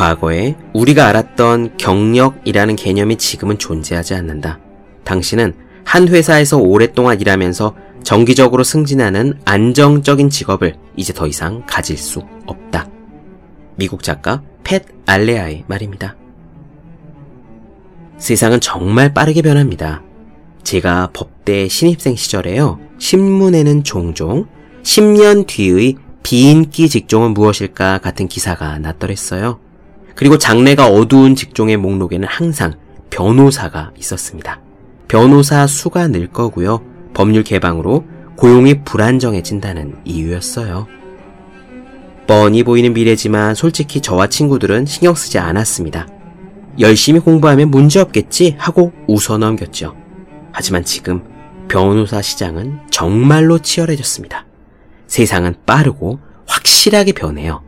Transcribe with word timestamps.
과거에 0.00 0.56
우리가 0.72 1.08
알았던 1.08 1.76
경력이라는 1.76 2.74
개념이 2.76 3.16
지금은 3.16 3.58
존재하지 3.58 4.14
않는다. 4.14 4.58
당신은 5.04 5.52
한 5.84 6.08
회사에서 6.08 6.56
오랫동안 6.56 7.20
일하면서 7.20 7.76
정기적으로 8.02 8.64
승진하는 8.64 9.38
안정적인 9.44 10.30
직업을 10.30 10.76
이제 10.96 11.12
더 11.12 11.26
이상 11.26 11.64
가질 11.66 11.98
수 11.98 12.22
없다. 12.46 12.88
미국 13.76 14.02
작가 14.02 14.42
팻 14.64 14.86
알레아의 15.04 15.64
말입니다. 15.66 16.16
세상은 18.16 18.58
정말 18.60 19.12
빠르게 19.12 19.42
변합니다. 19.42 20.02
제가 20.62 21.10
법대 21.12 21.68
신입생 21.68 22.16
시절에요. 22.16 22.80
신문에는 22.96 23.84
종종 23.84 24.46
10년 24.82 25.46
뒤의 25.46 25.96
비인기 26.22 26.88
직종은 26.88 27.34
무엇일까 27.34 27.98
같은 27.98 28.28
기사가 28.28 28.78
났더랬어요. 28.78 29.60
그리고 30.20 30.36
장래가 30.36 30.86
어두운 30.86 31.34
직종의 31.34 31.78
목록에는 31.78 32.28
항상 32.28 32.74
변호사가 33.08 33.92
있었습니다. 33.96 34.60
변호사 35.08 35.66
수가 35.66 36.08
늘 36.08 36.26
거고요. 36.26 36.82
법률 37.14 37.42
개방으로 37.42 38.04
고용이 38.36 38.84
불안정해진다는 38.84 39.96
이유였어요. 40.04 40.86
뻔히 42.26 42.62
보이는 42.64 42.92
미래지만 42.92 43.54
솔직히 43.54 44.02
저와 44.02 44.26
친구들은 44.26 44.84
신경 44.84 45.14
쓰지 45.14 45.38
않았습니다. 45.38 46.06
열심히 46.78 47.18
공부하면 47.18 47.70
문제없겠지 47.70 48.56
하고 48.58 48.92
웃어 49.08 49.38
넘겼죠. 49.38 49.96
하지만 50.52 50.84
지금 50.84 51.24
변호사 51.66 52.20
시장은 52.20 52.80
정말로 52.90 53.58
치열해졌습니다. 53.58 54.44
세상은 55.06 55.54
빠르고 55.64 56.20
확실하게 56.46 57.12
변해요. 57.12 57.62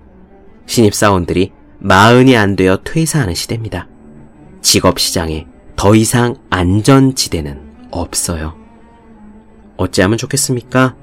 신입사원들이 0.67 1.62
마흔이 1.85 2.37
안 2.37 2.55
되어 2.55 2.79
퇴사하는 2.85 3.35
시대입니다. 3.35 3.89
직업 4.61 5.01
시장에 5.01 5.49
더 5.75 5.97
이상 5.97 6.37
안전지대는 6.49 7.59
없어요. 7.91 8.55
어찌하면 9.77 10.17
좋겠습니까? 10.17 10.95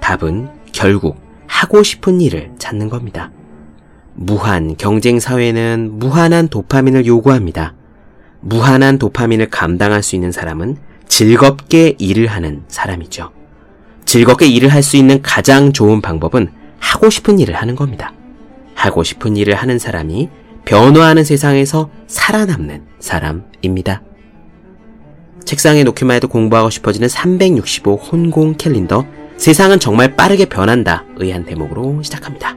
답은 0.00 0.50
결국 0.70 1.20
하고 1.48 1.82
싶은 1.82 2.20
일을 2.20 2.52
찾는 2.58 2.88
겁니다. 2.88 3.32
무한 4.14 4.76
경쟁 4.76 5.18
사회는 5.18 5.98
무한한 5.98 6.46
도파민을 6.46 7.04
요구합니다. 7.04 7.74
무한한 8.40 9.00
도파민을 9.00 9.50
감당할 9.50 10.04
수 10.04 10.14
있는 10.14 10.30
사람은 10.30 10.76
즐겁게 11.08 11.96
일을 11.98 12.28
하는 12.28 12.62
사람이죠. 12.68 13.32
즐겁게 14.04 14.46
일을 14.46 14.68
할 14.68 14.84
수 14.84 14.96
있는 14.96 15.22
가장 15.22 15.72
좋은 15.72 16.00
방법은 16.00 16.52
하고 16.78 17.10
싶은 17.10 17.40
일을 17.40 17.56
하는 17.56 17.74
겁니다. 17.74 18.12
하고 18.78 19.02
싶은 19.02 19.36
일을 19.36 19.54
하는 19.54 19.78
사람이 19.78 20.28
변화하는 20.64 21.24
세상에서 21.24 21.90
살아남는 22.06 22.86
사람입니다. 23.00 24.02
책상에 25.44 25.82
놓기만 25.82 26.16
해도 26.16 26.28
공부하고 26.28 26.70
싶어지는 26.70 27.08
365 27.08 27.96
혼공 27.96 28.54
캘린더 28.56 29.04
세상은 29.36 29.80
정말 29.80 30.14
빠르게 30.14 30.44
변한다 30.44 31.04
의한 31.16 31.44
대목으로 31.44 32.02
시작합니다. 32.02 32.56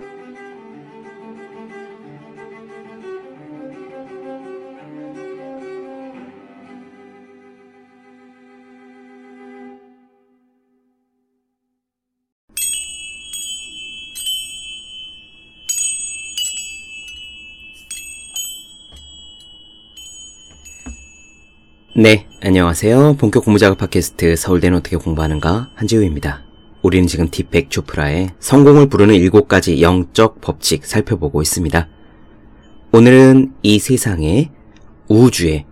네, 21.94 22.26
안녕하세요. 22.42 23.18
본격 23.20 23.44
공부작업 23.44 23.78
팟캐스트 23.78 24.38
서울대는 24.38 24.78
어떻게 24.78 24.96
공부하는가 24.96 25.72
한지우입니다. 25.76 26.42
우리는 26.84 27.06
지금 27.06 27.30
딥백 27.30 27.70
조프라의 27.70 28.30
성공을 28.40 28.88
부르는 28.88 29.14
7가지 29.16 29.82
영적 29.82 30.40
법칙 30.40 30.86
살펴보고 30.86 31.42
있습니다. 31.42 31.90
오늘은 32.94 33.56
이 33.62 33.78
세상에 33.78 34.52
우주에 35.10 35.66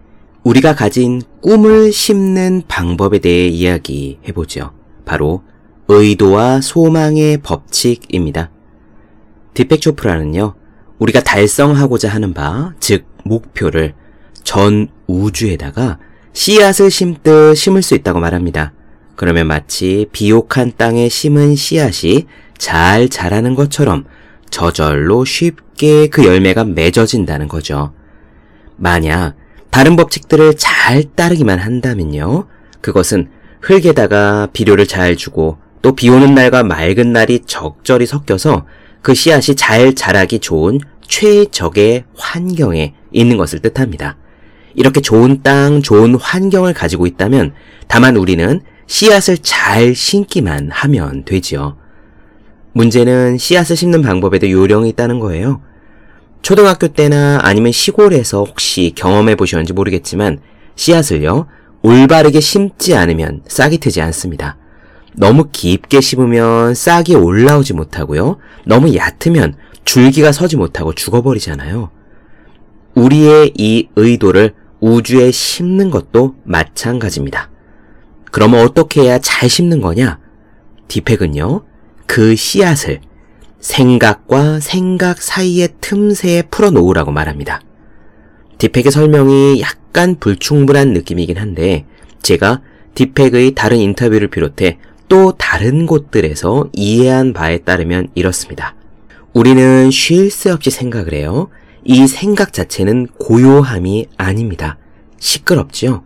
우리가 0.43 0.75
가진 0.75 1.21
꿈을 1.41 1.93
심는 1.93 2.63
방법에 2.67 3.19
대해 3.19 3.47
이야기해보죠. 3.47 4.73
바로 5.05 5.43
의도와 5.87 6.59
소망의 6.59 7.37
법칙입니다. 7.37 8.51
딥백 9.53 9.79
조프라는요, 9.79 10.55
우리가 10.99 11.21
달성하고자 11.21 12.09
하는 12.09 12.33
바, 12.33 12.73
즉, 12.81 13.05
목표를 13.23 13.93
전 14.43 14.89
우주에다가 15.07 15.97
씨앗을 16.33 16.91
심듯 16.91 17.57
심을 17.57 17.81
수 17.81 17.95
있다고 17.95 18.19
말합니다. 18.19 18.73
그러면 19.15 19.47
마치 19.47 20.05
비옥한 20.11 20.71
땅에 20.77 21.09
심은 21.09 21.55
씨앗이 21.55 22.25
잘 22.57 23.09
자라는 23.09 23.55
것처럼 23.55 24.05
저절로 24.49 25.25
쉽게 25.25 26.07
그 26.07 26.25
열매가 26.25 26.63
맺어진다는 26.63 27.47
거죠. 27.47 27.93
만약 28.77 29.35
다른 29.69 29.95
법칙들을 29.95 30.55
잘 30.57 31.03
따르기만 31.15 31.59
한다면요. 31.59 32.47
그것은 32.81 33.29
흙에다가 33.61 34.47
비료를 34.53 34.87
잘 34.87 35.15
주고 35.15 35.57
또 35.81 35.93
비 35.93 36.09
오는 36.09 36.33
날과 36.33 36.63
맑은 36.63 37.13
날이 37.13 37.41
적절히 37.45 38.05
섞여서 38.05 38.65
그 39.01 39.13
씨앗이 39.13 39.55
잘 39.55 39.95
자라기 39.95 40.39
좋은 40.39 40.79
최적의 41.07 42.05
환경에 42.15 42.93
있는 43.11 43.37
것을 43.37 43.59
뜻합니다. 43.59 44.17
이렇게 44.75 45.01
좋은 45.01 45.41
땅, 45.43 45.81
좋은 45.81 46.15
환경을 46.15 46.73
가지고 46.73 47.07
있다면 47.07 47.53
다만 47.87 48.15
우리는 48.17 48.61
씨앗을 48.87 49.37
잘 49.39 49.93
심기만 49.95 50.69
하면 50.71 51.25
되지요. 51.25 51.77
문제는 52.73 53.37
씨앗을 53.37 53.75
심는 53.75 54.01
방법에도 54.01 54.49
요령이 54.49 54.89
있다는 54.89 55.19
거예요. 55.19 55.61
초등학교 56.41 56.87
때나 56.87 57.39
아니면 57.41 57.71
시골에서 57.71 58.43
혹시 58.43 58.93
경험해 58.95 59.35
보셨는지 59.35 59.73
모르겠지만 59.73 60.39
씨앗을요, 60.75 61.47
올바르게 61.81 62.39
심지 62.39 62.95
않으면 62.95 63.41
싹이 63.47 63.77
트지 63.79 64.01
않습니다. 64.01 64.57
너무 65.13 65.49
깊게 65.51 66.01
심으면 66.01 66.73
싹이 66.73 67.15
올라오지 67.15 67.73
못하고요. 67.73 68.37
너무 68.65 68.95
얕으면 68.95 69.55
줄기가 69.83 70.31
서지 70.31 70.55
못하고 70.55 70.93
죽어버리잖아요. 70.93 71.89
우리의 72.95 73.53
이 73.55 73.87
의도를 73.95 74.53
우주에 74.79 75.31
심는 75.31 75.89
것도 75.89 76.35
마찬가지입니다. 76.43 77.49
그러면 78.31 78.61
어떻게 78.61 79.01
해야 79.01 79.19
잘 79.19 79.49
심는 79.49 79.81
거냐? 79.81 80.19
디펙은요, 80.87 81.63
그 82.05 82.35
씨앗을 82.35 83.01
생각과 83.59 84.59
생각 84.59 85.21
사이의 85.21 85.69
틈새에 85.81 86.43
풀어놓으라고 86.43 87.11
말합니다. 87.11 87.61
디펙의 88.57 88.91
설명이 88.91 89.61
약간 89.61 90.17
불충분한 90.19 90.93
느낌이긴 90.93 91.37
한데, 91.37 91.85
제가 92.21 92.61
디펙의 92.95 93.55
다른 93.55 93.77
인터뷰를 93.77 94.29
비롯해 94.29 94.77
또 95.07 95.33
다른 95.33 95.85
곳들에서 95.85 96.69
이해한 96.73 97.33
바에 97.33 97.59
따르면 97.59 98.09
이렇습니다. 98.15 98.75
우리는 99.33 99.89
쉴 99.91 100.29
새 100.31 100.51
없이 100.51 100.69
생각을 100.69 101.13
해요. 101.13 101.49
이 101.83 102.07
생각 102.07 102.53
자체는 102.53 103.07
고요함이 103.19 104.07
아닙니다. 104.17 104.77
시끄럽지요? 105.19 106.03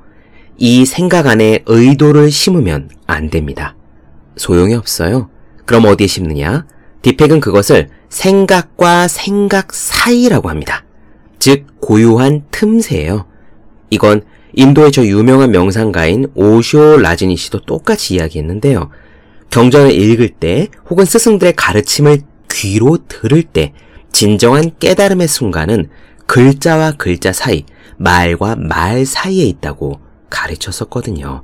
이 0.57 0.85
생각 0.85 1.27
안에 1.27 1.63
의도를 1.65 2.31
심으면 2.31 2.89
안 3.07 3.29
됩니다. 3.29 3.75
소용이 4.37 4.73
없어요. 4.75 5.29
그럼 5.65 5.85
어디에 5.85 6.07
심느냐? 6.07 6.65
디펙은 7.01 7.39
그것을 7.39 7.89
생각과 8.09 9.07
생각 9.07 9.73
사이라고 9.73 10.49
합니다. 10.49 10.85
즉, 11.39 11.65
고요한 11.81 12.43
틈새예요. 12.51 13.25
이건 13.89 14.21
인도의 14.53 14.91
저 14.91 15.03
유명한 15.03 15.51
명상가인 15.51 16.27
오쇼 16.35 16.97
라지니 16.97 17.35
씨도 17.35 17.61
똑같이 17.61 18.15
이야기했는데요. 18.15 18.89
경전을 19.49 19.91
읽을 19.91 20.29
때 20.29 20.69
혹은 20.89 21.05
스승들의 21.05 21.53
가르침을 21.53 22.21
귀로 22.49 22.99
들을 23.07 23.43
때 23.43 23.73
진정한 24.13 24.71
깨달음의 24.79 25.27
순간은 25.27 25.89
글자와 26.27 26.93
글자 26.93 27.33
사이, 27.33 27.65
말과 27.97 28.55
말 28.55 29.05
사이에 29.05 29.43
있다고 29.43 29.99
가르쳤었거든요. 30.29 31.43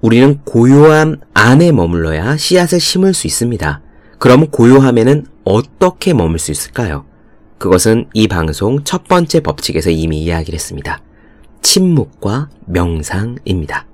우리는 0.00 0.40
고요함 0.44 1.20
안에 1.34 1.72
머물러야 1.72 2.36
씨앗을 2.36 2.80
심을 2.80 3.12
수 3.12 3.26
있습니다. 3.26 3.82
그럼 4.18 4.48
고요함에는 4.48 5.26
어떻게 5.44 6.14
머물 6.14 6.38
수 6.38 6.52
있을까요? 6.52 7.04
그것은 7.58 8.06
이 8.14 8.28
방송 8.28 8.82
첫 8.84 9.04
번째 9.04 9.40
법칙에서 9.40 9.90
이미 9.90 10.22
이야기를 10.22 10.54
했습니다. 10.54 11.00
침묵과 11.60 12.50
명상입니다. 12.66 13.86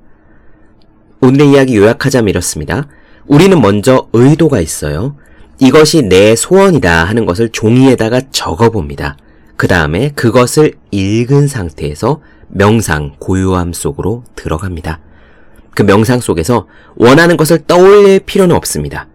오늘의 1.21 1.51
이야기 1.51 1.77
요약하자면 1.77 2.29
이렇습니다. 2.29 2.89
우리는 3.27 3.61
먼저 3.61 4.09
의도가 4.13 4.61
있어요. 4.61 5.17
이것이 5.61 6.03
내 6.03 6.37
소원이다 6.37 7.05
하는 7.05 7.27
것을 7.27 7.49
종이에다가 7.51 8.21
적어봅니다. 8.31 9.17
그 9.57 9.67
다음에 9.67 10.11
그것을 10.15 10.75
읽은 10.93 11.49
상태에서 11.49 12.21
명상, 12.49 13.17
고요함 13.19 13.73
속으로 13.73 14.23
들어갑니다. 14.37 15.01
그 15.75 15.83
명상 15.83 16.21
속에서 16.21 16.67
원하는 16.97 17.37
것을 17.37 17.67
떠올릴 17.67 18.21
필요는 18.21 18.55
없습니다. 18.55 19.09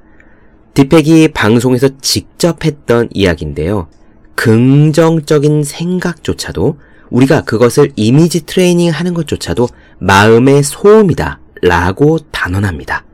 디팩이 0.73 1.29
방송에서 1.29 1.89
직접 2.01 2.65
했던 2.65 3.07
이야기인데요. 3.11 3.87
긍정적인 4.35 5.63
생각조차도 5.63 6.77
우리가 7.09 7.41
그것을 7.41 7.91
이미지 7.95 8.45
트레이닝 8.45 8.89
하는 8.91 9.13
것조차도 9.13 9.67
마음의 9.99 10.63
소음이다 10.63 11.39
라고 11.61 12.19
단언합니다. 12.31 13.05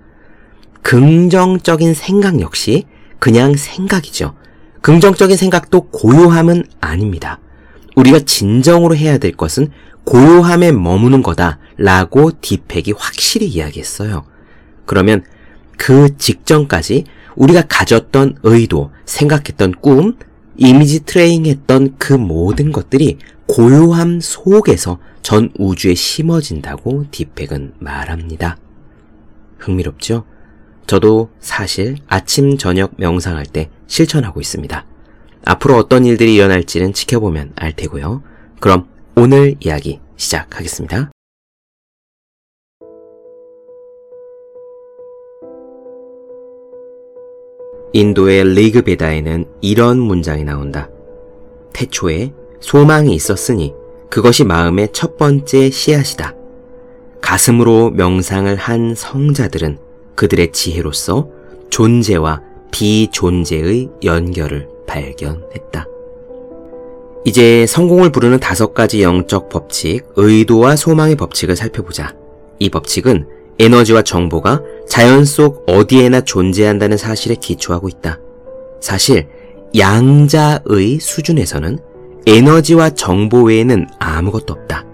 긍정적인 0.81 1.94
생각 1.94 2.40
역시 2.40 2.86
그냥 3.19 3.56
생각이죠. 3.56 4.36
긍정적인 4.81 5.38
생각도 5.38 5.81
고요함은 5.89 6.66
아닙니다. 6.80 7.39
우리가 7.95 8.19
진정으로 8.19 8.95
해야 8.95 9.18
될 9.18 9.33
것은 9.33 9.71
고요함에 10.06 10.71
머무는 10.71 11.21
거다 11.21 11.60
라고 11.77 12.31
디팩이 12.39 12.94
확실히 12.98 13.48
이야기했어요. 13.48 14.24
그러면 14.86 15.24
그 15.77 16.18
직전까지 16.18 17.06
우리가 17.36 17.63
가졌던 17.68 18.39
의도, 18.44 18.92
생각했던 19.06 19.74
꿈, 19.81 20.18
이미지 20.57 21.06
트레이닝했던 21.06 21.95
그 21.98 22.13
모든 22.13 22.71
것들이 22.71 23.18
고요함 23.48 24.19
속에서 24.21 25.00
전 25.21 25.51
우주에 25.57 25.95
심어진다고 25.95 27.06
디팩은 27.12 27.74
말합니다. 27.80 28.57
흥미롭죠? 29.57 30.25
저도 30.90 31.30
사실 31.40 31.98
아침, 32.08 32.58
저녁 32.58 32.94
명상할 32.98 33.46
때 33.46 33.70
실천하고 33.86 34.42
있습니다. 34.42 34.88
앞으로 35.46 35.76
어떤 35.76 36.04
일들이 36.04 36.34
일어날지는 36.34 36.94
지켜보면 36.94 37.54
알 37.58 37.76
테고요. 37.76 38.24
그럼 38.60 38.88
오늘 39.16 39.54
이야기 39.60 40.00
시작하겠습니다. 40.18 41.12
인도의 47.94 48.46
리그베다에는 48.56 49.46
이런 49.62 50.00
문장이 50.00 50.44
나온다. 50.44 50.90
태초에 51.72 52.34
소망이 52.62 53.14
있었으니 53.14 53.76
그것이 54.10 54.44
마음의 54.44 54.90
첫 54.94 55.18
번째 55.18 55.70
씨앗이다. 55.70 56.34
가슴으로 57.22 57.92
명상을 57.92 58.56
한 58.56 58.96
성자들은 58.96 59.89
그들의 60.19 60.51
지혜로서 60.51 61.30
존재와 61.69 62.42
비존재의 62.71 63.89
연결을 64.04 64.68
발견했다. 64.86 65.88
이제 67.24 67.66
성공을 67.66 68.12
부르는 68.12 68.42
다섯 68.42 68.74
가지 68.74 69.01
영적 69.01 69.48
법칙, 69.48 70.04
의도와 70.18 70.75
소망의 70.75 71.16
법칙을 71.16 71.56
살펴보자. 71.56 72.16
이 72.60 72.69
법칙은 72.69 73.27
에너지와 73.60 74.01
정보가 74.01 74.62
자연 74.89 75.24
속 75.24 75.63
어디에나 75.68 76.19
존재한다는 76.21 76.98
사실에 76.98 77.36
기초하고 77.36 77.88
있다. 77.88 78.19
사실 78.81 79.25
양자의 79.77 81.00
수준에서는 81.00 81.80
에너지와 82.27 82.89
정보 82.89 83.44
외에는 83.44 83.88
아무것도 84.00 84.54
없다. 84.54 84.86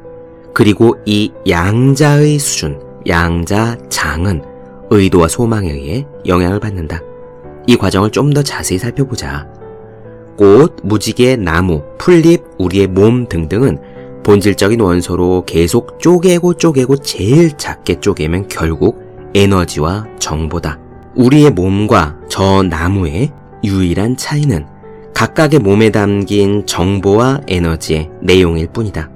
그리고 0.53 0.97
이 1.07 1.31
양자의 1.49 2.37
수준, 2.37 2.79
양자장은 3.07 4.54
의도와 4.89 5.27
소망에 5.27 5.71
의해 5.71 6.05
영향을 6.25 6.59
받는다. 6.59 7.01
이 7.67 7.75
과정을 7.75 8.11
좀 8.11 8.33
더 8.33 8.43
자세히 8.43 8.77
살펴보자. 8.77 9.47
꽃, 10.37 10.75
무지개, 10.83 11.37
나무, 11.37 11.83
풀잎, 11.97 12.43
우리의 12.57 12.87
몸 12.87 13.27
등등은 13.27 13.79
본질적인 14.23 14.81
원소로 14.81 15.43
계속 15.45 15.99
쪼개고 15.99 16.55
쪼개고 16.55 16.97
제일 16.97 17.55
작게 17.57 17.99
쪼개면 17.99 18.47
결국 18.47 19.01
에너지와 19.33 20.05
정보다. 20.19 20.79
우리의 21.15 21.51
몸과 21.51 22.17
저 22.27 22.63
나무의 22.63 23.31
유일한 23.63 24.17
차이는 24.17 24.65
각각의 25.13 25.59
몸에 25.59 25.91
담긴 25.91 26.65
정보와 26.65 27.41
에너지의 27.47 28.09
내용일 28.21 28.67
뿐이다. 28.67 29.09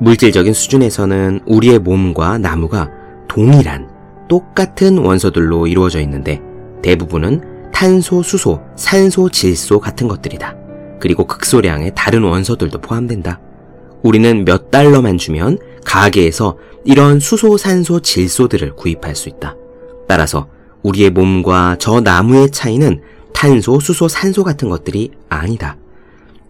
물질적인 0.00 0.52
수준에서는 0.52 1.40
우리의 1.46 1.78
몸과 1.78 2.36
나무가 2.36 2.90
동일한 3.28 3.88
똑같은 4.32 4.96
원소들로 4.96 5.66
이루어져 5.66 6.00
있는데 6.00 6.40
대부분은 6.80 7.70
탄소, 7.70 8.22
수소, 8.22 8.62
산소, 8.76 9.28
질소 9.28 9.78
같은 9.78 10.08
것들이다. 10.08 10.56
그리고 10.98 11.26
극소량의 11.26 11.92
다른 11.94 12.22
원소들도 12.22 12.80
포함된다. 12.80 13.40
우리는 14.02 14.46
몇 14.46 14.70
달러만 14.70 15.18
주면 15.18 15.58
가게에서 15.84 16.56
이런 16.86 17.20
수소, 17.20 17.58
산소, 17.58 18.00
질소들을 18.00 18.74
구입할 18.74 19.14
수 19.14 19.28
있다. 19.28 19.54
따라서 20.08 20.48
우리의 20.82 21.10
몸과 21.10 21.76
저 21.78 22.00
나무의 22.00 22.52
차이는 22.52 23.02
탄소, 23.34 23.80
수소, 23.80 24.08
산소 24.08 24.44
같은 24.44 24.70
것들이 24.70 25.10
아니다. 25.28 25.76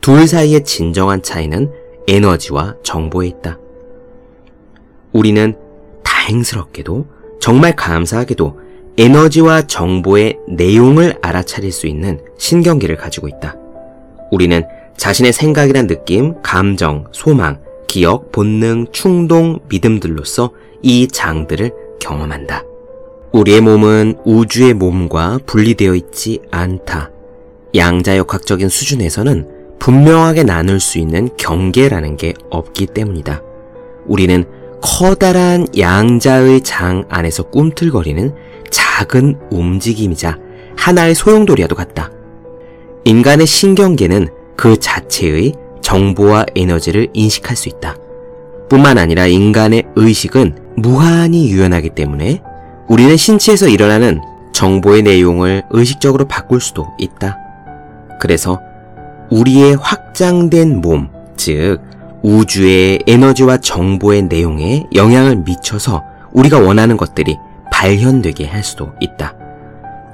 둘 0.01 0.29
사이의 0.29 0.63
진정한 0.63 1.21
차이는 1.21 1.69
에너지와 2.07 2.77
정보에 2.85 3.27
있다. 3.27 3.59
우리는 5.13 5.57
다행스럽게도 6.05 7.22
정말 7.43 7.75
감사하게도 7.75 8.61
에너지와 8.99 9.63
정보의 9.63 10.39
내용을 10.47 11.19
알아차릴 11.23 11.73
수 11.73 11.89
있는 11.89 12.21
신경기를 12.39 12.97
가지고 12.97 13.27
있다. 13.27 13.57
우리는 14.31 14.63
자신의 14.97 15.33
생각이란 15.33 15.89
느낌, 15.89 16.41
감정, 16.41 17.07
소망, 17.11 17.59
기억, 17.89 18.31
본능, 18.31 18.87
충동, 18.93 19.59
믿음들로서 19.69 20.53
이 20.83 21.09
장들을 21.09 21.73
경험한다. 21.99 22.63
우리의 23.33 23.61
몸은 23.61 24.19
우주의 24.25 24.73
몸과 24.73 25.41
분리되어 25.45 25.97
있지 25.97 26.43
않다. 26.53 27.11
양자역학적인 27.75 28.69
수준에서는 28.69 29.79
분명하게 29.81 30.45
나눌 30.45 30.79
수 30.79 31.01
있는 31.01 31.29
경계라는 31.37 32.17
게 32.17 32.35
없기 32.51 32.87
때문이다. 32.87 33.43
우리는 34.07 34.45
커다란 34.83 35.67
양자의 35.79 36.61
장 36.63 37.05
안에서 37.09 37.45
꿈틀거리는 37.45 38.35
작은 38.71 39.39
움직임이자 39.51 40.39
하나의 40.77 41.15
소용돌이와도 41.15 41.75
같다. 41.77 42.11
인간의 43.05 43.47
신경계는 43.47 44.29
그 44.57 44.79
자체의 44.79 45.55
정보와 45.81 46.47
에너지를 46.55 47.09
인식할 47.13 47.57
수 47.57 47.69
있다. 47.69 47.97
뿐만 48.69 48.99
아니라 48.99 49.27
인간의 49.27 49.85
의식은 49.97 50.75
무한히 50.77 51.51
유연하기 51.51 51.91
때문에 51.91 52.43
우리는 52.89 53.17
신체에서 53.17 53.69
일어나는 53.69 54.21
정보의 54.53 55.03
내용을 55.03 55.63
의식적으로 55.71 56.27
바꿀 56.27 56.61
수도 56.61 56.89
있다. 56.99 57.39
그래서 58.21 58.61
우리의 59.31 59.77
확장된 59.77 60.81
몸, 60.81 61.09
즉, 61.37 61.81
우주의 62.23 63.01
에너지와 63.07 63.59
정보의 63.59 64.23
내용에 64.23 64.85
영향을 64.95 65.37
미쳐서 65.37 66.03
우리가 66.33 66.61
원하는 66.61 66.97
것들이 66.97 67.37
발현되게 67.73 68.47
할 68.47 68.63
수도 68.63 68.93
있다. 69.01 69.35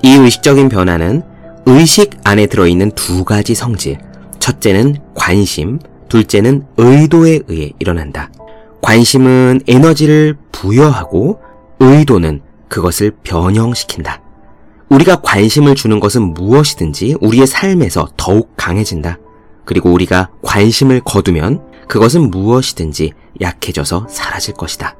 이 0.02 0.14
의식적인 0.14 0.68
변화는 0.68 1.22
의식 1.66 2.18
안에 2.24 2.46
들어있는 2.46 2.92
두 2.92 3.24
가지 3.24 3.54
성질, 3.54 3.98
첫째는 4.38 4.96
관심, 5.14 5.78
둘째는 6.08 6.64
의도에 6.78 7.40
의해 7.48 7.72
일어난다. 7.78 8.30
관심은 8.80 9.60
에너지를 9.66 10.36
부여하고 10.50 11.40
의도는 11.80 12.40
그것을 12.68 13.12
변형시킨다. 13.22 14.22
우리가 14.88 15.16
관심을 15.16 15.74
주는 15.74 16.00
것은 16.00 16.32
무엇이든지 16.32 17.16
우리의 17.20 17.46
삶에서 17.46 18.08
더욱 18.16 18.54
강해진다. 18.56 19.18
그리고 19.66 19.90
우리가 19.90 20.30
관심을 20.42 21.00
거두면 21.04 21.67
그것은 21.88 22.30
무엇이든지 22.30 23.12
약해져서 23.40 24.06
사라질 24.08 24.54
것이다. 24.54 24.96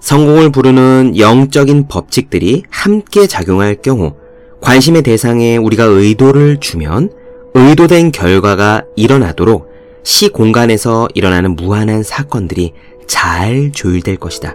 성공을 0.00 0.50
부르는 0.52 1.18
영적인 1.18 1.88
법칙들이 1.88 2.62
함께 2.70 3.26
작용할 3.26 3.76
경우 3.82 4.14
관심의 4.60 5.02
대상에 5.02 5.56
우리가 5.56 5.84
의도를 5.84 6.58
주면 6.60 7.10
의도된 7.54 8.12
결과가 8.12 8.84
일어나도록 8.96 9.68
시 10.04 10.28
공간에서 10.28 11.08
일어나는 11.14 11.56
무한한 11.56 12.02
사건들이 12.02 12.72
잘 13.06 13.72
조율될 13.72 14.16
것이다. 14.16 14.54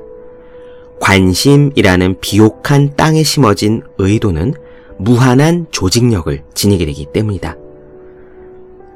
관심이라는 1.00 2.20
비옥한 2.22 2.96
땅에 2.96 3.24
심어진 3.24 3.82
의도는 3.98 4.54
무한한 4.98 5.68
조직력을 5.72 6.44
지니게 6.54 6.86
되기 6.86 7.08
때문이다. 7.12 7.58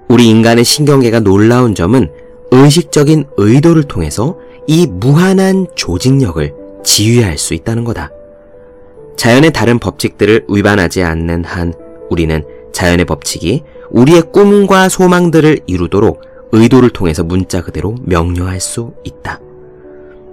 우리 0.09 0.29
인간의 0.29 0.63
신경계가 0.63 1.19
놀라운 1.19 1.75
점은 1.75 2.09
의식적인 2.51 3.25
의도를 3.37 3.83
통해서 3.83 4.37
이 4.67 4.87
무한한 4.87 5.67
조직력을 5.75 6.53
지휘할 6.83 7.37
수 7.37 7.53
있다는 7.53 7.83
거다. 7.83 8.11
자연의 9.17 9.51
다른 9.51 9.79
법칙들을 9.79 10.45
위반하지 10.47 11.03
않는 11.03 11.43
한 11.43 11.73
우리는 12.09 12.43
자연의 12.71 13.05
법칙이 13.05 13.63
우리의 13.89 14.23
꿈과 14.31 14.89
소망들을 14.89 15.61
이루도록 15.65 16.21
의도를 16.51 16.91
통해서 16.91 17.23
문자 17.23 17.61
그대로 17.61 17.95
명료할 18.03 18.59
수 18.59 18.93
있다. 19.03 19.39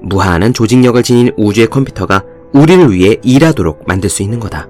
무한한 0.00 0.52
조직력을 0.52 1.02
지닌 1.02 1.32
우주의 1.36 1.66
컴퓨터가 1.66 2.24
우리를 2.52 2.92
위해 2.92 3.16
일하도록 3.22 3.84
만들 3.86 4.08
수 4.10 4.22
있는 4.22 4.38
거다. 4.38 4.68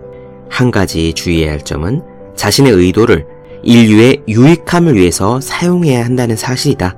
한 0.49 0.70
가지 0.70 1.12
주의해야 1.12 1.50
할 1.50 1.61
점은 1.61 2.02
자신의 2.37 2.73
의도를 2.73 3.26
인류의 3.64 4.25
유익함을 4.28 4.94
위해서 4.94 5.40
사용해야 5.40 6.04
한다는 6.04 6.37
사실이다. 6.37 6.97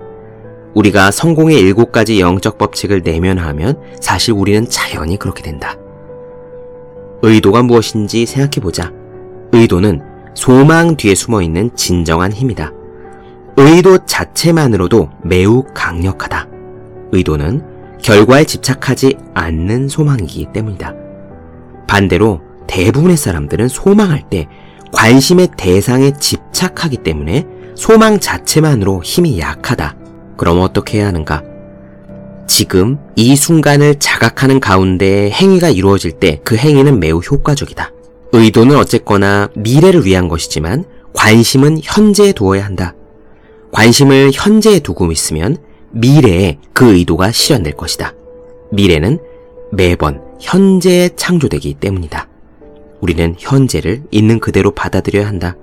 우리가 0.75 1.11
성공의 1.11 1.59
일곱 1.59 1.93
가지 1.93 2.21
영적 2.21 2.59
법칙을 2.59 3.03
내면하면 3.03 3.81
사실 4.01 4.35
우리는 4.35 4.69
자연히 4.69 5.17
그렇게 5.17 5.43
된다. 5.43 5.77
의도가 7.23 7.63
무엇인지 7.63 8.27
생각해보자. 8.27 8.93
의도는 9.53 10.03
소망 10.35 10.97
뒤에 10.97 11.15
숨어 11.15 11.41
있는 11.41 11.71
진정한 11.75 12.33
힘이다. 12.33 12.73
의도 13.57 14.05
자체만으로도 14.05 15.09
매우 15.23 15.65
강력하다. 15.73 16.49
의도는 17.13 17.63
결과에 18.03 18.45
집착하지 18.45 19.17
않는 19.33 19.89
소망이기 19.89 20.49
때문이다. 20.53 20.95
반대로 21.87 22.43
대부분의 22.67 23.17
사람들은 23.17 23.69
소망할 23.69 24.29
때 24.29 24.47
관심의 24.97 25.51
대상에 25.59 26.13
집착하기 26.19 26.97
때문에 26.99 27.47
소망 27.75 28.19
자체만으로 28.19 29.03
힘이 29.05 29.39
약하다. 29.39 29.95
그럼 30.39 30.61
어떻게 30.61 30.99
해야 30.99 31.09
하는가? 31.09 31.43
지금 32.47 32.97
이 33.15 33.37
순간을 33.37 33.97
자각하는 33.99 34.59
가운데 34.59 35.31
행위가 35.31 35.69
이루어질 35.69 36.13
때 36.13 36.41
그 36.45 36.57
행위는 36.57 36.99
매우 36.99 37.19
효과적이다. 37.19 37.93
의도는 38.33 38.77
어쨌거나 38.77 39.51
미래를 39.55 40.07
위한 40.07 40.29
것이지만 40.29 40.85
관심은 41.13 41.81
현재에 41.83 42.33
두어야 42.33 42.65
한다. 42.65 42.95
관심을 43.73 44.31
현재에 44.33 44.79
두고 44.81 45.13
있으면 45.13 45.59
미래에 45.91 46.59
그 46.73 46.95
의도가 46.95 47.33
실현될 47.33 47.75
것이다. 47.75 48.15
미래는 48.73 49.19
매번 49.73 50.23
현재에 50.41 51.11
창조되기 51.17 51.75
때문이다. 51.75 52.26
우리는 53.07 53.37
현재를 53.39 54.03
있는 54.11 54.41
그대로 54.41 54.73
받아들여야 54.73 55.29
한다. 55.29 55.55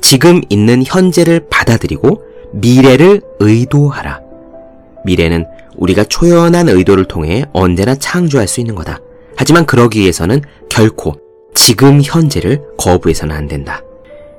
지금 0.00 0.40
있는 0.48 0.82
현재를 0.82 1.48
받아들이고 1.50 2.22
미래를 2.54 3.20
의도하라. 3.40 4.20
미래는 5.04 5.44
우리가 5.76 6.04
초연한 6.04 6.70
의도를 6.70 7.04
통해 7.04 7.44
언제나 7.52 7.94
창조할 7.94 8.48
수 8.48 8.60
있는 8.60 8.74
거다. 8.74 9.00
하지만 9.36 9.66
그러기 9.66 10.00
위해서는 10.00 10.40
결코 10.70 11.16
지금 11.54 12.00
현재를 12.02 12.62
거부해서는 12.78 13.36
안 13.36 13.48
된다. 13.48 13.82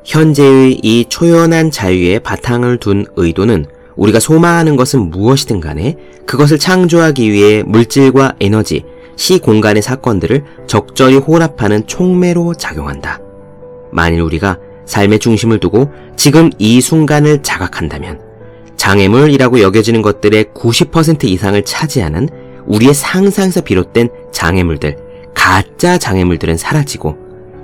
현재의 0.03 0.79
이 0.81 1.05
초연한 1.07 1.69
자유에 1.69 2.17
바탕을 2.17 2.79
둔 2.79 3.05
의도는 3.15 3.67
우리가 3.95 4.19
소망하는 4.19 4.75
것은 4.75 5.11
무엇이든 5.11 5.59
간에 5.59 5.97
그것을 6.25 6.57
창조하기 6.57 7.31
위해 7.31 7.61
물질과 7.61 8.37
에너지, 8.39 8.83
시 9.15 9.39
공간의 9.39 9.81
사건들을 9.81 10.43
적절히 10.67 11.17
혼합하는 11.17 11.87
촉매로 11.87 12.55
작용한다. 12.55 13.19
만일 13.91 14.21
우리가 14.21 14.57
삶의 14.85 15.19
중심을 15.19 15.59
두고 15.59 15.91
지금 16.15 16.49
이 16.57 16.81
순간을 16.81 17.43
자각한다면 17.43 18.19
장애물이라고 18.75 19.61
여겨지는 19.61 20.01
것들의 20.01 20.45
90% 20.53 21.23
이상을 21.25 21.63
차지하는 21.63 22.27
우리의 22.65 22.93
상상에서 22.93 23.61
비롯된 23.61 24.09
장애물들, 24.31 24.97
가짜 25.33 25.97
장애물들은 25.97 26.57
사라지고 26.57 27.17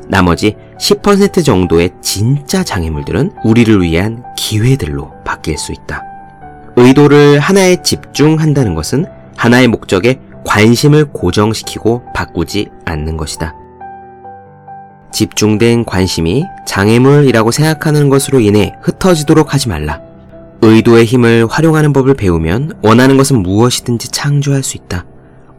나머지 0.08 0.56
10% 0.80 1.44
정도의 1.44 1.92
진짜 2.02 2.64
장애물들은 2.64 3.32
우리를 3.44 3.82
위한 3.82 4.24
기회들로 4.38 5.12
바뀔 5.24 5.58
수 5.58 5.72
있다. 5.72 6.04
의도를 6.76 7.40
하나에 7.40 7.82
집중한다는 7.84 8.74
것은 8.74 9.06
하나의 9.36 9.68
목적에 9.68 10.20
관심을 10.46 11.06
고정시키고 11.06 12.04
바꾸지 12.14 12.70
않는 12.86 13.18
것이다. 13.18 13.56
집중된 15.12 15.86
관심이 15.86 16.46
장애물이라고 16.68 17.52
생각하는 17.52 18.10
것으로 18.10 18.40
인해 18.40 18.76
흩어지도록 18.82 19.54
하지 19.54 19.70
말라. 19.70 20.02
의도의 20.62 21.06
힘을 21.06 21.48
활용하는 21.50 21.94
법을 21.94 22.16
배우면 22.16 22.80
원하는 22.82 23.18
것은 23.18 23.42
무엇이든지 23.42 24.10
창조할 24.10 24.64
수 24.64 24.78
있다. 24.78 25.06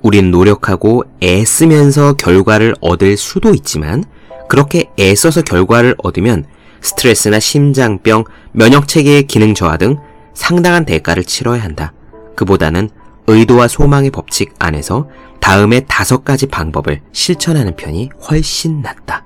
우리는 0.03 0.31
노력하고 0.31 1.05
애쓰면서 1.23 2.15
결과를 2.15 2.75
얻을 2.81 3.17
수도 3.17 3.53
있지만 3.55 4.05
그렇게 4.49 4.91
애써서 4.99 5.43
결과를 5.43 5.95
얻으면 6.03 6.45
스트레스나 6.81 7.39
심장병, 7.39 8.25
면역 8.53 8.89
체계의 8.89 9.27
기능 9.27 9.55
저하 9.55 9.77
등 9.77 9.99
상당한 10.35 10.85
대가를 10.85 11.25
치러야 11.25 11.63
한다. 11.63 11.93
그보다는 12.35 12.89
의도와 13.27 13.69
소망의 13.69 14.11
법칙 14.11 14.55
안에서 14.59 15.09
다음의 15.41 15.87
다섯 15.89 16.25
가지 16.25 16.47
방법을 16.47 17.01
실천하는 17.13 17.77
편이 17.77 18.11
훨씬 18.29 18.83
낫다. 18.83 19.25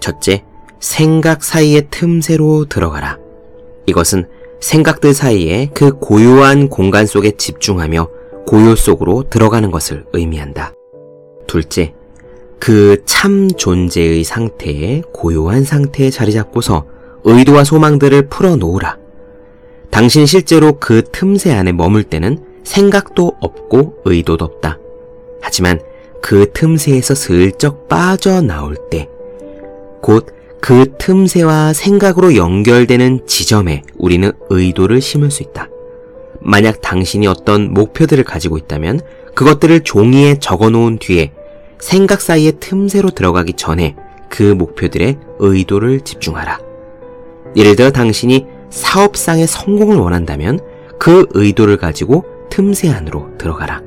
첫째, 0.00 0.44
생각 0.80 1.44
사이의 1.44 1.88
틈새로 1.90 2.66
들어가라. 2.66 3.18
이것은 3.86 4.28
생각들 4.60 5.14
사이에 5.14 5.70
그 5.74 5.98
고요한 5.98 6.68
공간 6.68 7.06
속에 7.06 7.32
집중하며 7.32 8.08
고요 8.46 8.74
속으로 8.76 9.24
들어가는 9.28 9.70
것을 9.70 10.04
의미한다. 10.12 10.72
둘째, 11.46 11.94
그 12.58 12.96
참 13.04 13.48
존재의 13.48 14.24
상태에 14.24 15.02
고요한 15.12 15.64
상태에 15.64 16.10
자리 16.10 16.32
잡고서 16.32 16.86
의도와 17.24 17.64
소망들을 17.64 18.28
풀어놓으라. 18.28 18.98
당신 19.90 20.26
실제로 20.26 20.78
그 20.78 21.02
틈새 21.12 21.52
안에 21.52 21.72
머물 21.72 22.04
때는 22.04 22.38
생각도 22.64 23.36
없고 23.40 24.02
의도도 24.04 24.44
없다. 24.44 24.78
하지만 25.40 25.80
그 26.20 26.52
틈새에서 26.52 27.14
슬쩍 27.14 27.88
빠져나올 27.88 28.76
때, 28.90 29.08
곧 30.00 30.42
그 30.62 30.94
틈새와 30.96 31.72
생각으로 31.72 32.36
연결되는 32.36 33.26
지점에 33.26 33.82
우리는 33.98 34.30
의도를 34.48 35.00
심을 35.00 35.32
수 35.32 35.42
있다. 35.42 35.68
만약 36.38 36.80
당신이 36.80 37.26
어떤 37.26 37.74
목표들을 37.74 38.22
가지고 38.22 38.58
있다면 38.58 39.00
그것들을 39.34 39.80
종이에 39.80 40.38
적어 40.38 40.70
놓은 40.70 40.98
뒤에 40.98 41.32
생각 41.80 42.20
사이의 42.20 42.54
틈새로 42.60 43.10
들어가기 43.10 43.54
전에 43.54 43.96
그 44.28 44.44
목표들의 44.44 45.18
의도를 45.40 46.02
집중하라. 46.02 46.60
예를 47.56 47.74
들어 47.74 47.90
당신이 47.90 48.46
사업상의 48.70 49.48
성공을 49.48 49.96
원한다면 49.96 50.60
그 50.96 51.26
의도를 51.30 51.76
가지고 51.76 52.24
틈새 52.52 52.90
안으로 52.90 53.30
들어가라. 53.38 53.80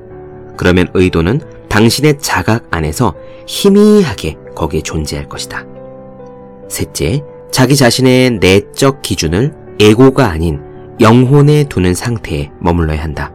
그러면 0.58 0.88
의도는 0.96 1.40
당신의 1.70 2.18
자각 2.18 2.66
안에서 2.72 3.14
희미하게 3.46 4.38
거기에 4.56 4.82
존재할 4.82 5.30
것이다. 5.30 5.64
셋째, 6.68 7.22
자기 7.52 7.76
자신의 7.76 8.40
내적 8.40 9.04
기준을 9.04 9.54
에고가 9.80 10.32
아닌 10.32 10.62
영혼에 11.00 11.66
두는 11.66 11.94
상태에 11.94 12.50
머물러야 12.60 13.04
한다. 13.04 13.32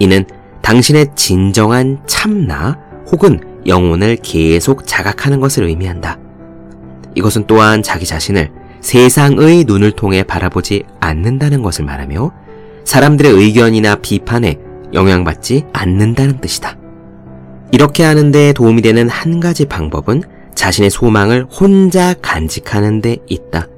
이는 0.00 0.24
당신의 0.62 1.10
진정한 1.14 2.00
참나 2.08 2.76
혹은 3.12 3.38
영혼을 3.68 4.16
계속 4.16 4.84
자각하는 4.84 5.38
것을 5.38 5.62
의미한다. 5.62 6.18
이것은 7.14 7.46
또한 7.46 7.84
자기 7.84 8.04
자신을 8.04 8.50
세상의 8.80 9.62
눈을 9.62 9.92
통해 9.92 10.24
바라보지 10.24 10.82
않는다는 10.98 11.62
것을 11.62 11.84
말하며 11.84 12.32
사람들의 12.90 13.30
의견이나 13.30 13.94
비판에 13.94 14.58
영향받지 14.92 15.62
않는다는 15.72 16.40
뜻이다. 16.40 16.76
이렇게 17.70 18.02
하는데 18.02 18.52
도움이 18.52 18.82
되는 18.82 19.08
한 19.08 19.38
가지 19.38 19.64
방법은 19.66 20.24
자신의 20.56 20.90
소망을 20.90 21.44
혼자 21.44 22.14
간직하는 22.14 23.00
데 23.00 23.18
있다. 23.28 23.68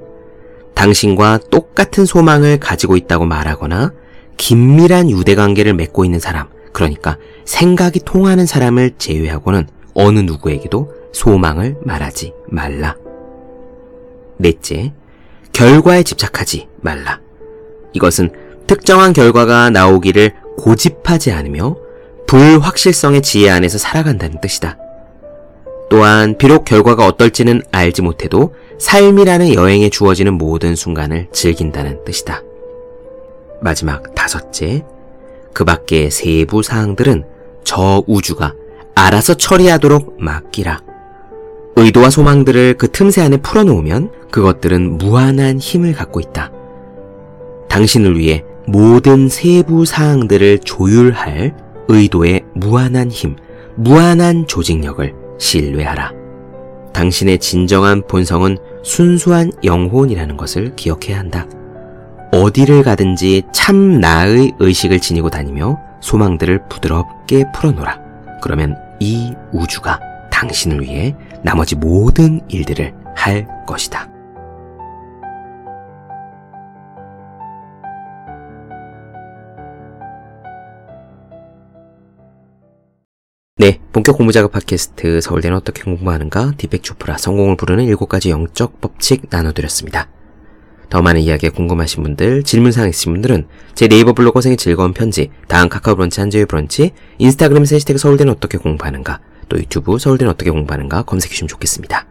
당신과 0.73 1.41
똑같은 1.51 2.05
소망을 2.05 2.57
가지고 2.57 2.97
있다고 2.97 3.25
말하거나 3.25 3.93
긴밀한 4.37 5.11
유대관계를 5.11 5.75
맺고 5.75 6.05
있는 6.05 6.19
사람, 6.19 6.47
그러니까 6.71 7.19
생각이 7.45 7.99
통하는 7.99 8.47
사람을 8.47 8.93
제외하고는 8.97 9.67
어느 9.93 10.21
누구에게도 10.21 10.91
소망을 11.13 11.77
말하지 11.83 12.33
말라. 12.47 12.97
넷째, 14.37 14.91
결과에 15.51 16.01
집착하지 16.01 16.67
말라. 16.81 17.19
이것은 17.93 18.31
특정한 18.67 19.13
결과가 19.13 19.69
나오기를 19.69 20.33
고집하지 20.57 21.31
않으며 21.31 21.75
불확실성의 22.27 23.21
지혜 23.21 23.49
안에서 23.49 23.77
살아간다는 23.77 24.39
뜻이다. 24.41 24.77
또한 25.89 26.37
비록 26.37 26.65
결과가 26.65 27.05
어떨지는 27.05 27.61
알지 27.71 28.01
못해도 28.01 28.53
삶이라는 28.79 29.53
여행에 29.53 29.89
주어지는 29.89 30.33
모든 30.33 30.75
순간을 30.75 31.27
즐긴다는 31.31 32.03
뜻이다. 32.03 32.41
마지막 33.61 34.15
다섯째, 34.15 34.83
그 35.53 35.63
밖의 35.63 36.09
세부 36.09 36.63
사항들은 36.63 37.25
저 37.63 38.03
우주가 38.07 38.53
알아서 38.95 39.35
처리하도록 39.35 40.15
맡기라. 40.19 40.81
의도와 41.75 42.09
소망들을 42.09 42.75
그 42.77 42.91
틈새 42.91 43.21
안에 43.21 43.37
풀어놓으면 43.37 44.11
그것들은 44.31 44.97
무한한 44.97 45.59
힘을 45.59 45.93
갖고 45.93 46.19
있다. 46.19 46.51
당신을 47.69 48.17
위해 48.17 48.43
모든 48.65 49.27
세부 49.27 49.85
사항들을 49.85 50.59
조율할 50.59 51.55
의도의 51.87 52.43
무한한 52.53 53.11
힘, 53.11 53.35
무한한 53.75 54.47
조직력을 54.47 55.13
신뢰하라. 55.37 56.11
당신의 56.93 57.39
진정한 57.39 58.05
본성은 58.07 58.57
순수한 58.83 59.51
영혼이라는 59.63 60.37
것을 60.37 60.75
기억해야 60.75 61.19
한다. 61.19 61.47
어디를 62.31 62.83
가든지 62.83 63.43
참 63.51 63.99
나의 63.99 64.53
의식을 64.59 64.99
지니고 64.99 65.29
다니며 65.29 65.79
소망들을 66.01 66.67
부드럽게 66.69 67.45
풀어놓으라. 67.53 67.99
그러면 68.41 68.75
이 68.99 69.33
우주가 69.51 69.99
당신을 70.31 70.81
위해 70.81 71.15
나머지 71.41 71.75
모든 71.75 72.41
일들을 72.47 72.93
할 73.15 73.47
것이다. 73.65 74.12
본격 83.93 84.17
공부작업 84.17 84.51
팟캐스트 84.51 85.21
서울대는 85.21 85.55
어떻게 85.55 85.83
공부하는가 85.83 86.53
디백 86.57 86.81
초프라 86.81 87.15
성공을 87.19 87.55
부르는 87.57 87.85
7가지 87.85 88.29
영적 88.29 88.81
법칙 88.81 89.27
나눠드렸습니다. 89.29 90.09
더 90.89 91.03
많은 91.03 91.21
이야기에 91.21 91.51
궁금하신 91.51 92.01
분들, 92.01 92.41
질문사항 92.41 92.89
있으신 92.89 93.13
분들은 93.13 93.45
제 93.75 93.87
네이버 93.87 94.13
블로그 94.13 94.41
생의 94.41 94.57
즐거운 94.57 94.93
편지, 94.93 95.29
다음 95.47 95.69
카카오 95.69 95.93
브런치 95.93 96.19
한재의 96.19 96.47
브런치, 96.47 96.89
인스타그램 97.19 97.61
해시태그 97.61 97.99
서울대는 97.99 98.33
어떻게 98.33 98.57
공부하는가, 98.57 99.19
또 99.47 99.57
유튜브 99.57 99.99
서울대는 99.99 100.33
어떻게 100.33 100.49
공부하는가 100.49 101.03
검색해주시면 101.03 101.47
좋겠습니다. 101.47 102.07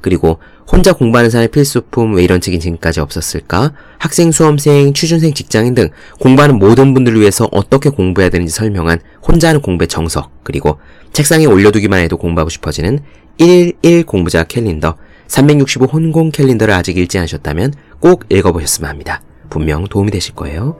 그리고 0.00 0.38
혼자 0.70 0.92
공부하는 0.92 1.30
사람의 1.30 1.48
필수품 1.48 2.14
왜 2.14 2.24
이런 2.24 2.40
책이 2.40 2.60
지금까지 2.60 3.00
없었을까? 3.00 3.72
학생, 3.98 4.30
수험생, 4.30 4.92
취준생, 4.92 5.32
직장인 5.32 5.74
등 5.74 5.88
공부하는 6.20 6.58
모든 6.58 6.92
분들을 6.92 7.18
위해서 7.18 7.48
어떻게 7.52 7.88
공부해야 7.88 8.28
되는지 8.28 8.52
설명한 8.52 9.00
혼자 9.22 9.48
하는 9.48 9.62
공부의 9.62 9.88
정석 9.88 10.30
그리고 10.44 10.78
책상에 11.12 11.46
올려두기만 11.46 12.00
해도 12.00 12.18
공부하고 12.18 12.50
싶어지는 12.50 13.00
1일1 13.38 14.04
공부자 14.06 14.44
캘린더 14.44 14.96
365 15.26 15.86
혼공 15.86 16.30
캘린더를 16.32 16.74
아직 16.74 16.98
읽지 16.98 17.18
않으셨다면 17.18 17.72
꼭 18.00 18.24
읽어보셨으면 18.28 18.90
합니다. 18.90 19.22
분명 19.48 19.84
도움이 19.84 20.10
되실 20.10 20.34
거예요. 20.34 20.78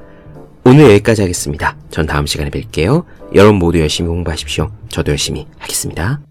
오늘 0.65 0.85
여기까지 0.91 1.23
하겠습니다. 1.23 1.77
전 1.91 2.07
다음 2.07 2.27
시간에 2.27 2.51
뵐게요. 2.51 3.05
여러분 3.35 3.57
모두 3.57 3.81
열심히 3.81 4.09
공부하십시오. 4.09 4.71
저도 4.91 5.13
열심히 5.13 5.47
하겠습니다. 5.59 6.28